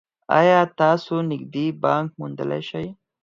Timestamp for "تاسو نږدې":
0.79-1.65